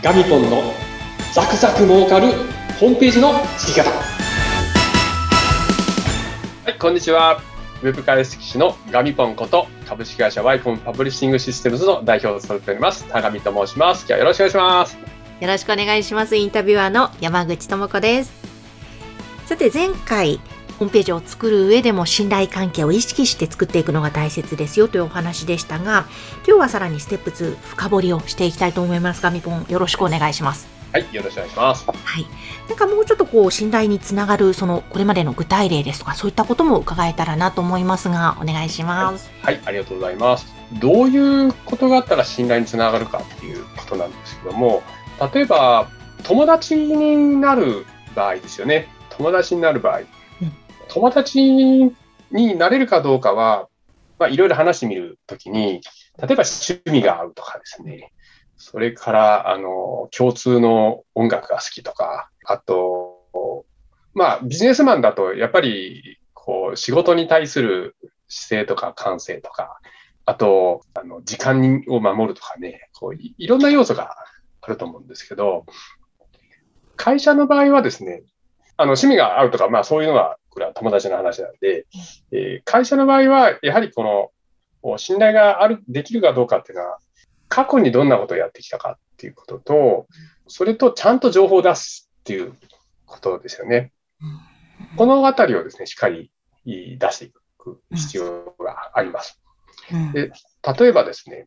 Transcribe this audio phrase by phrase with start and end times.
[0.00, 0.62] ガミポンの
[1.34, 2.28] ザクザク儲かる
[2.78, 3.90] ホームページの作り方。
[3.90, 3.96] は
[6.70, 7.42] い、こんにちは。
[7.82, 14.02] ウェブ開発士のガミポンこと株式会社ワイポンパブリッシングシステムズの代表を務めております、田上と申します。
[14.02, 14.96] 今日はよろしくお願いします。
[15.40, 16.36] よろしくお願いします。
[16.36, 18.32] インタビュアーの山口智子です。
[19.46, 20.38] さて前回
[20.78, 26.06] ホームページを作る上でも信頼関係を意識して作っていくのが大切ですよというお話でしたが、
[26.46, 30.68] 今日はさらにステップ2深掘りをしていきたいと思いますが、みぽんよろしくお願いします。
[30.92, 31.84] はい、よろしくお願いします。
[31.86, 32.26] はい。
[32.68, 39.30] なんかもうちょっとこう信頼につながるそのこれまでの具体例ですとかそういったことも伺えたらなと思いますが、お願いします。
[39.42, 40.46] はい、はい、ありがとうございます。
[40.74, 44.84] どういうことがあったら信頼につながるかっていうことなんですけども、
[45.34, 45.88] 例えば
[46.22, 48.88] 友達になる場合ですよね。
[49.10, 50.02] 友達になる場合。
[50.88, 53.68] 友達になれるかどうかは、
[54.18, 55.80] まあ、いろいろ話してみるときに、
[56.18, 58.12] 例えば趣味が合うとかですね、
[58.56, 63.64] それから、あの、共通の音楽が好きとか、あと、
[64.14, 67.96] まあ、ビジネスマンだと、やっぱり、こう、仕事に対する
[68.28, 69.78] 姿勢とか感性とか、
[70.24, 74.16] あと、あの、時間を守るとかね、こうい、いろんな要素が
[74.60, 75.64] あると思うんですけど、
[76.96, 78.24] 会社の場合はですね、
[78.76, 81.86] あの、趣味が合うとか、まあそういうのはこれは友達の話なんで、
[82.32, 84.32] えー、会社の場合は、やはりこ
[84.82, 86.98] の、信頼がある、できるかどうかっていうのは、
[87.48, 90.06] 過去にどんなことをやってきたかっていうことと、
[90.48, 92.54] それとちゃんと情報を出すっていう
[93.06, 93.92] ことですよね。
[94.96, 96.32] このあたりをですね、しっかり
[96.66, 99.40] 出していく必要があります。
[100.12, 100.32] で
[100.80, 101.46] 例えばですね、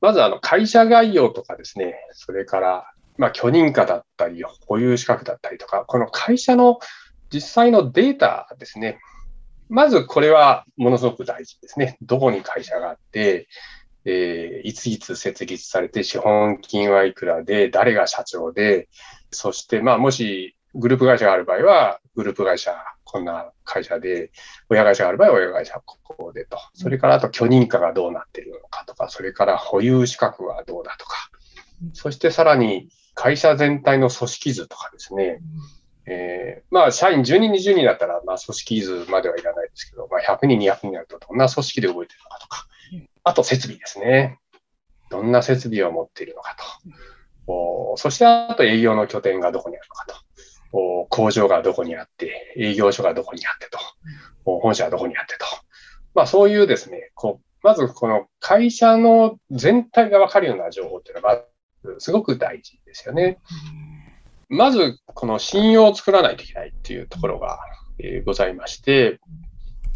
[0.00, 6.78] まずあの会社概要とかですね、それからまあ許認可だったり、保有資格だったりとか、この会社の
[7.32, 8.98] 実際のデータですね。
[9.68, 11.98] まずこれはものすごく大事ですね。
[12.02, 13.48] どこに会社があって、
[14.04, 18.88] えー、いついつ設立されて、資本金はいくらで、誰が社長で、
[19.30, 24.30] そして、まあ、もしグループ会社がある場合は、グループ会社、こんな会社で、
[24.70, 26.58] 親会社がある場合は親会社、ここでと。
[26.74, 31.16] それからあと許認可がどうなっているのかとか、それから保有資格はどうだとか、
[31.92, 35.40] そしてさらに会社全体の組織図とかですね、
[36.10, 42.66] えー、まあ、社員10人、20人だったら、まあ、組織図まではいらないですけど、まあ、100人、200人になると、どんな組織で動いてるのかとか、
[43.24, 44.38] あと設備ですね。
[45.10, 46.56] どんな設備を持っているのか
[47.46, 47.52] と。
[47.52, 50.14] おそして、あと営業の拠点がどこにあるのかと。
[50.72, 53.78] お工場がどこにあって、営業所がどこにあってと。
[54.44, 55.44] お本社はどこにあってと。
[56.14, 61.44] まあ、そういうですね、こう、まずこの会社の全体がわかるような情報っていうのは、
[61.98, 63.38] すごく大事ですよね。
[64.48, 67.58] まず、この信用を作らないといけないっていうところが、
[67.98, 69.20] えー、ございまして、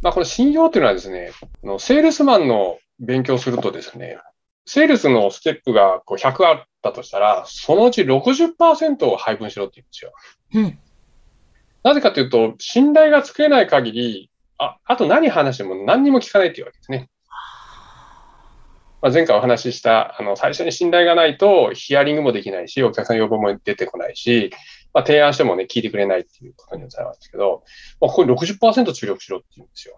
[0.02, 1.30] まあ、この信用というのはですね、
[1.62, 4.18] のセールスマンの勉強するとですね、
[4.66, 10.12] セールスのステップがこう100あったとしたら、そのうち60%を配分しろって言うんですよ。
[10.54, 10.78] うん、
[11.82, 17.08] なぜかというと、信頼が作れない限り、あ、あと何話しても何にも聞かないっていうわけですね。
[19.02, 24.52] まあ、前回お話しした、あの、最初に信頼がないと、ヒアリングもできないし、お客さん要望も出てこないし、
[24.94, 27.64] まあ、提案してもね、聞いてくれないっていうことになるんですけど、
[28.00, 29.96] まあ、ここに60%注力しろって言うんですよ。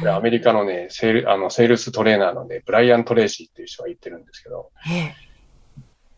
[0.00, 4.70] これアメリカのね、セール、あの、セールストレーナーのね、ブライアン・トレーシーっていう人が言ってるんですけど、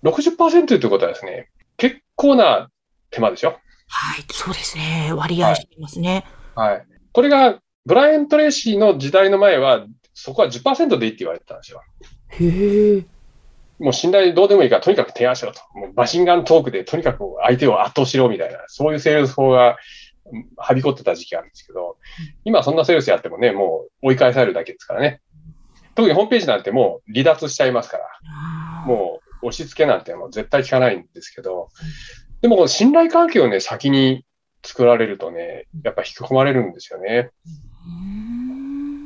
[0.05, 2.71] 60%ということはですね、結構な
[3.11, 3.59] 手間でしょ
[3.89, 5.13] はい、そうですね。
[5.13, 6.25] 割合していますね。
[6.55, 6.73] はい。
[6.75, 9.87] はい、これが、ブライアン・トレーシーの時代の前は、
[10.21, 11.81] そこは10%でいいって言われてたんですよ。
[12.31, 13.05] へえ。
[13.79, 15.61] もう信頼どうでもいいから、とにかく提案しろと。
[15.75, 19.77] もうマシンガントークでとにかく相手を圧倒しろみたいな、そういうセールス法が
[20.57, 21.99] はびこってた時期があるんですけど、
[22.45, 25.21] 今そんなセールスやってもね、もう追い返されるだけですからね。
[25.95, 28.05] 特にホームページなんてもう離脱しちゃいますから、
[28.87, 31.69] もう押し付けなんてもう絶対聞かないんですけど、
[32.41, 34.25] でも信頼関係をね、先に
[34.65, 37.31] 作られるとね、やっぱ引き込まれるんですよね。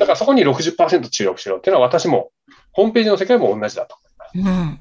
[0.03, 2.33] だからそこに60%注力しろっていうのは私も、
[2.73, 3.97] ホームページの世界も同じだと
[4.35, 4.51] 思います。
[4.51, 4.67] うん。
[4.67, 4.79] はい。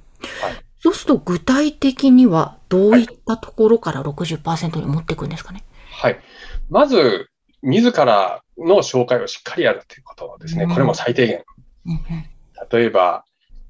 [0.79, 5.63] そうすると具体的にはどういったところから60%に持っていくんですかね？
[5.91, 6.19] はい。
[6.71, 7.29] まず、
[7.61, 10.65] 自らの紹介をしっかりやるということですね。
[10.65, 11.43] これも最低限。
[11.85, 11.99] うん、
[12.71, 13.25] 例えば、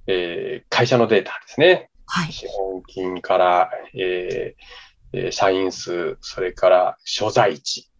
[0.07, 1.89] えー、会社のデータですね。
[2.06, 2.31] はい。
[2.31, 7.90] 資本金から、えー、社員数、それから所在地、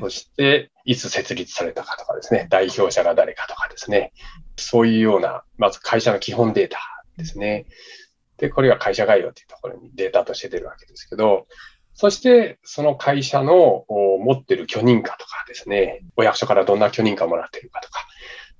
[0.00, 4.12] そして、いつ設立されたかとかですね、代表者が誰かとかですね、
[4.56, 6.78] そういうような、まず会社の基本データ
[7.16, 7.66] ですね。
[8.38, 11.46] で、これが会社概要というところにデータとして出るわけですけど、
[11.94, 18.05] そして、その会社の持ってる許認可とかですね、お役所からどんな許認可をもらってるかとか、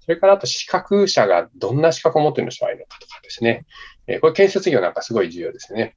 [0.06, 3.66] それからあと資格者がどんな資格を持っている人がいるのかとかですね。
[4.06, 5.96] えーこれ建設業なんかすごい重要ですね。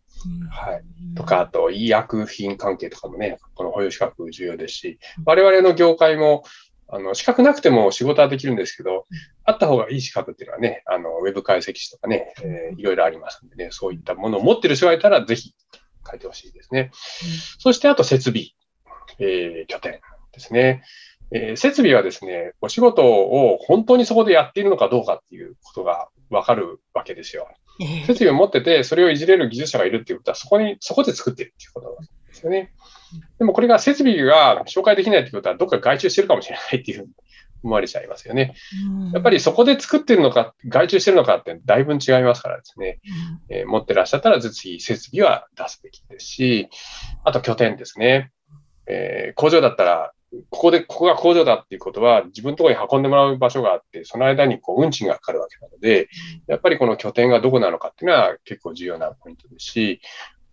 [0.50, 0.84] はい。
[1.16, 6.44] とか、あと医薬品関係とかもね、この保有資格重要ですし、我々の業界も、
[6.92, 9.06] あの、資格なくても仕事はできるんですけど、
[9.46, 15.54] あった方がいい資格っていうのはね、あの、ウェブ解析士とかね、えーいろいろありますんでね、そういったものを持ってる人がいたら、ぜひ
[16.10, 16.90] 書いてほしいですね。
[17.60, 18.48] そして、あと設備、
[19.20, 20.02] えー拠点
[20.34, 20.84] ですね。
[21.32, 27.48] えー設備はですね、お仕事を本当にそこでやっているのかどうかっていうことがわかるわけですよ。
[27.82, 31.96] ええ設備を持ってて、それをいじれる技術者がいるっていうことは、そこに、そこで作ってるっていうことなん
[32.28, 32.74] ですよね。
[33.38, 37.12] でもこれが設備が紹介できないっていうことは、どっか外注してるかもしれないっていうふうに
[37.64, 38.54] 思われちゃいますよね。
[39.14, 43.00] やっぱりそこで作ってるのか、外注してるのかってだいぶ違いますからですね。
[43.50, 46.70] えー持ってらっしゃったら、ぜひ設備は出すべきですし、
[47.24, 48.32] あと拠点ですね。
[48.88, 50.12] えー工場だったら、
[50.50, 56.08] ここで、ここが工場だっていうことは、自分のところに運んでもらう場所があって、その間にこう運賃がかかるわけなので、
[56.48, 60.02] やっぱりこの拠点がどこなのかっていうのは結構重要なポイントですし、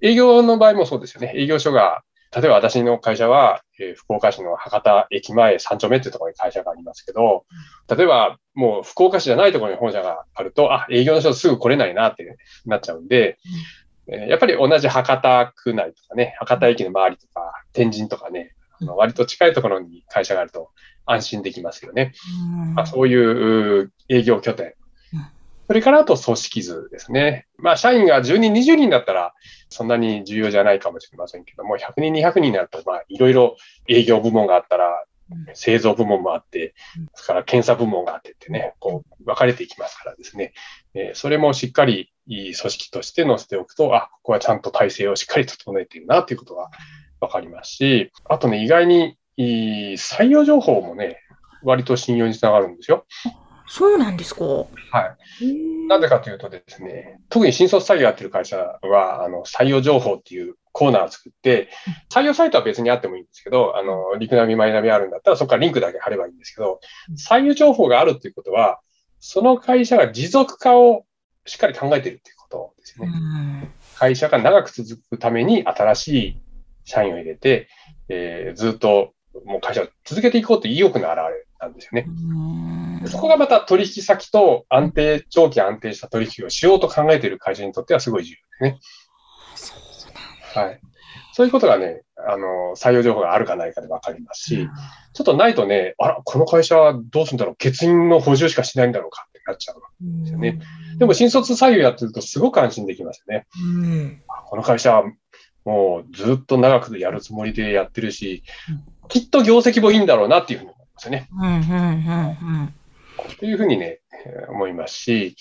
[0.00, 1.32] 営業の場合もそうですよね。
[1.37, 2.02] 営業所が、
[2.34, 7.44] 例えば私の会社は、えー福岡市の博多駅前3丁目っていうところに会社がありますけど、
[7.94, 13.38] 例えばもう福岡市じゃないところに本社があると、あ、営業の人すぐ来れないなってなっちゃうんで、
[14.08, 20.70] えーやっぱり同じ博多区内とかね、博多駅の周りとか、天神とかね、あの割と近いところに会社があると
[21.06, 22.12] 安心できますよね。
[22.75, 24.75] まあ、そういうう営業拠点
[25.12, 25.26] うん。
[25.67, 27.46] それからあと組織図ですね。
[27.58, 29.34] まあ、社員が10人、20人だったら、
[29.69, 33.56] そんなに重要じゃないかもしれませんけども、100人、200人になると、まあ、いろいろ
[33.88, 35.05] 営業部門があったら、
[35.55, 40.52] 製造部門もあってうん、それから検査部門があってってね、こう、分かれていきますからですね。
[40.94, 46.70] えーそれもしっかりいい組織として載せておくと、あ、ここはちゃんと体制をしっかり整えているなっていうことが
[47.21, 51.19] 分かりますし、あとね、意外に採用情報もね、
[51.63, 53.07] 割と信用につながるんですよ。
[53.69, 54.45] そうなんですか？
[54.45, 54.67] は
[55.41, 55.87] い。
[55.89, 61.69] なぜかというとですね、特に新卒採用やってる会社は、あの、採用情報っていうコーナーを作って、
[62.13, 66.81] 採用サイトは別にあってもいいんですけど、あの、リクナビ、マイナビあるんだったら、そこからリンクだけ貼ればいいんですけど、
[67.19, 68.79] 採用情報があるっていうことは、
[69.19, 71.05] その会社が持続化を
[71.45, 73.09] しっかり考えているっていうことですね。
[73.09, 76.39] ん会社が長く続くために新しい
[76.87, 77.69] 社員を入れて、
[78.09, 79.12] えーずっと
[79.44, 82.06] もう会社を続けていこうという意欲の表れなんですよね。
[82.09, 88.81] うんそこがまた取引先と安定、長期安定した取引をしようと考えている会社にとってはすごい重要で
[89.55, 90.11] すね。
[90.55, 90.81] そうはい。
[91.35, 94.69] そういうことがね、あの、採用情報があるかないかでわかりますし、
[95.12, 99.83] ちょっとないとね、あら、この会社はどうするんだろう欠員の補充しかしないんだろうかってなっちゃう。
[100.03, 100.59] うんよね
[100.99, 103.47] でも新卒採用やってるとすごく安心できますよね。
[104.49, 105.05] この会社は
[105.67, 111.29] もうずっと長くやるつもりでやってるしうん、きっと業績もいいんだろうなっていうふうに思いますよね。
[111.33, 112.75] うんうんうん
[113.39, 115.37] というふうにね、えー思いますし、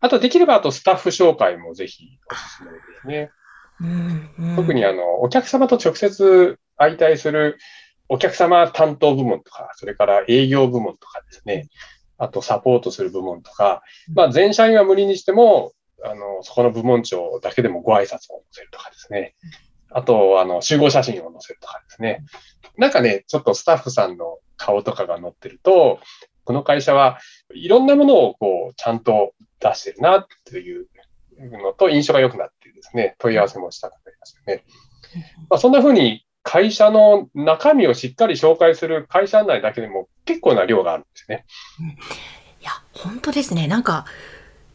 [0.00, 3.30] あとできればあとスタッフ紹介もぜひおすすめですね。
[3.80, 7.58] うんうん特にあの、お客様と直接相対する
[8.08, 11.68] お客様担当部門とか、それから営業部門とかですね、
[12.18, 13.82] あとサポートする部門とか、
[14.14, 15.72] まあ全社員は無理にしても、
[16.02, 19.34] あの、そこの部門長だけでもご挨拶を載せるとかですね。
[19.90, 22.24] あと、あの、集合写真を載せるとかですね。
[22.76, 26.00] なんかね、ちょっとスタッフさんの顔とかが載ってると、
[26.44, 27.18] この会社は
[27.54, 30.86] いろんなものをこう、ちゃんと出してるなっていう
[31.38, 34.64] のと印象が良くなってですね、問い合わせもしたくなりますよね。
[35.48, 41.44] まあ、そんな風に会社の中身をしっかり紹介する会社案内だけでも結構な量があるんですね。
[42.60, 43.68] いや、本当ですね。
[43.68, 44.06] なんか、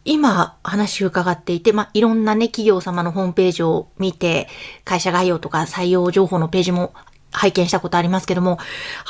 [0.05, 4.47] 今話を伺っていて、まあ、いろんなね、企業様のホームページを見て、
[4.83, 6.93] 会社概要とか採用情報のページも
[7.31, 8.59] 拝見したことありますけども、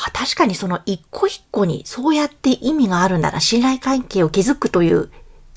[0.08, 5.12] あ確かにその一個一個にそうやって意味があるんだな、信頼関係を築くという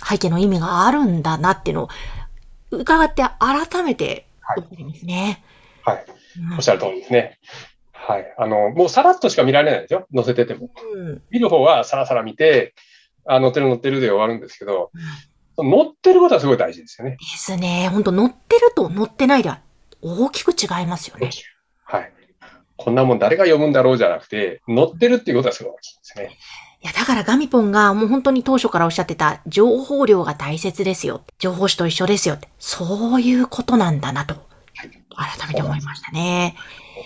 [0.05, 1.89] 背景の意味があるんだなっていうのを
[2.71, 5.43] 伺って改めてはい思いますね。
[5.85, 6.05] はい。
[6.41, 7.39] うんおっしゃる通りですね。
[7.93, 8.35] はい。
[8.39, 10.07] あの、もうさらっとしか見られないですよ。
[10.15, 10.71] 載せてても。
[10.95, 12.75] うん見る方はさらさら見て、
[13.27, 14.91] あ、載ってる載ってるで終わるんですけど、
[15.63, 17.17] 載ってることはすごい大事ですよね。
[17.19, 17.89] ですね。
[17.93, 19.61] 本当乗ってると乗ってないでは
[20.03, 21.31] 大きく違いますよね。
[21.85, 22.13] はい。
[22.77, 26.39] こんなもん誰が読むんだろうじゃなくて、載ってるっていうことはすごい大きいですね。
[26.81, 31.23] いや、だからガミポンがもう本当に当初からおっしゃってた情報量が大切ですよ。
[31.41, 32.49] 情報誌と一緒ですよって。
[32.61, 34.37] そういうことなんだなと、
[35.19, 36.55] 改めて思いましたね。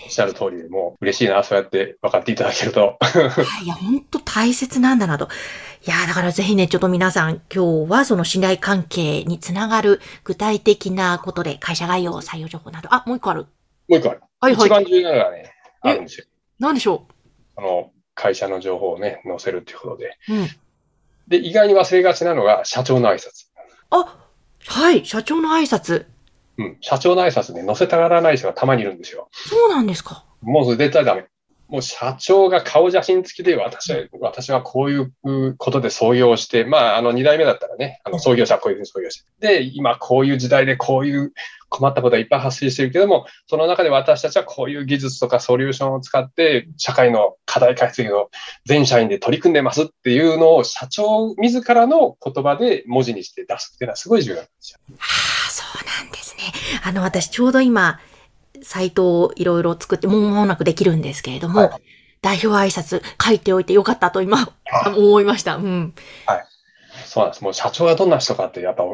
[0.05, 2.99] おっしゃる通りでもう嬉しいな、そうやって分かっていただけると。
[3.01, 5.29] はいいや、本当大切なんだなと。
[5.87, 13.47] いや、だからぜひね、ちょっと皆さん、今日はその信頼関係につながる具体的なことで、会社概要、採用情報など、あ、もう一個ある。
[13.89, 14.21] もう一個ある。
[14.41, 14.67] はいはい。
[14.67, 15.53] 一番重要なのがね、
[15.85, 16.27] えあるんですよ。
[16.59, 17.07] 何でしょ
[17.57, 20.19] あの、会社の情報をね、載せるっていうことで。
[20.29, 20.49] ううん。
[21.29, 23.47] で、意外に忘れがちなのが社長の挨拶。
[23.91, 24.19] あ、
[24.67, 26.07] はい、社長の挨拶。
[26.59, 26.77] うん。
[26.81, 29.29] 社長の挨拶ね、載せたがらない人がたまにいるんですよ。
[29.33, 30.25] そうなんですか。
[30.43, 31.27] もう絶対ダメ。
[31.73, 39.61] もう社長が顔写真付きで私は、私はこういうことで創業して、まあ、あの、二代目だったらね、あの、創業者はこういうふうに創業して。
[39.61, 41.33] で、今こういう時代でこういう
[41.71, 48.29] 困ったことがいっぱい発生してるけども、その中で私たちはこういう技術とかソリューションを使って、社会の課題解決の
[48.67, 54.79] 全社員で取り組んでますっていうのを社長自らの言葉で文字にして出すっていうのはすごい重要なんですよ。
[55.53, 56.45] そうなんですね。
[56.83, 58.01] あの、私ちょうど今、
[58.63, 61.83] サイトをいろいろ作って、もう間もなくできるんですけれども、はい
[62.23, 64.49] 代表挨拶書いておいてよかったと今、
[64.97, 65.57] 思いました。
[65.57, 65.93] うん。
[67.05, 67.43] そうなんです。
[67.43, 68.85] もう社長がどんな人かって、やっぱ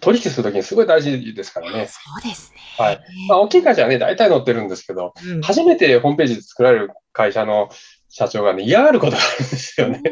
[0.00, 1.88] 取引するときにすごい大事ですからね。
[1.88, 2.60] そうですね。
[2.78, 7.70] はいまあ、大きい会社はね、大体載ってるんですけど、うん初めてホームページ作られる会社の
[8.10, 10.02] 社長がね、嫌がることがあるんですよね。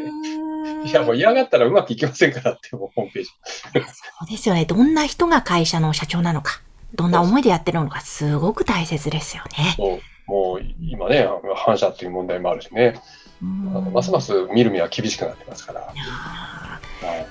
[0.85, 3.29] いや、もう嫌がったらうまくいきませんからって、もうホームページ。
[3.73, 4.65] そうですよね。
[4.65, 6.61] どんな人が会社の社長なのか、
[6.95, 9.99] どんな思いでやってるのか、すごく大切ですよね。
[10.25, 12.99] もう、今ね、反社っていう問題もあるしね、
[13.41, 15.81] あのますます見る目は厳しくなってますから。
[15.81, 17.25] はい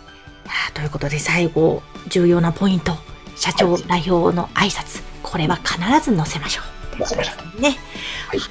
[0.72, 2.92] ということで最後重要なポイント
[3.36, 5.78] 社長はい代表の挨拶これは必
[6.10, 6.62] ず載せましょ
[6.94, 6.96] う。
[6.98, 7.60] 載せましょう。
[7.60, 7.76] ね。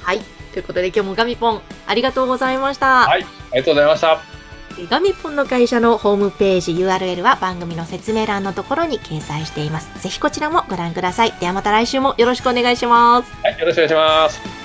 [0.02, 0.37] はい。
[0.58, 3.06] ということで今日もガミポンありがとうございました。
[3.06, 4.20] はいありがとうございました。
[4.90, 10.02] ガミポンの会社のホームページ URL は番組の説明欄のところに掲載しています。
[10.02, 11.32] ぜひこちらもご覧ください。
[11.38, 13.32] ではまた来週もよろしくお願いします。
[13.42, 14.57] はい、よろしくお願いします。